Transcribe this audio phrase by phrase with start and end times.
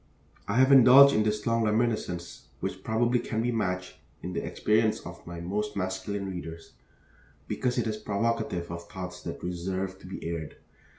[0.47, 5.01] I have indulged in this long reminiscence, which probably can be matched in the experience
[5.01, 6.73] of most of my masculine readers,
[7.47, 10.55] because it is provocative of thoughts that deserve to be aired.